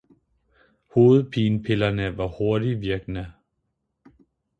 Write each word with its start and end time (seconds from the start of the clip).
Hovedpinepillerne 0.93 2.09
var 2.17 2.27
hurtigtvirkende. 2.39 3.25